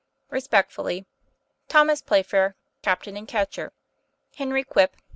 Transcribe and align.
Respectfully, 0.31 1.05
THOMAS 1.69 2.01
PLAYFAIR, 2.01 2.55
captain 2.81 3.15
and 3.15 3.29
c. 3.29 3.61
HENRY 4.37 4.63
QUIP, 4.63 4.95
p. 4.95 4.99